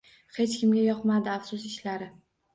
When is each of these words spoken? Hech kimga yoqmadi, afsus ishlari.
Hech 0.37 0.55
kimga 0.61 0.85
yoqmadi, 0.87 1.31
afsus 1.35 1.69
ishlari. 1.71 2.11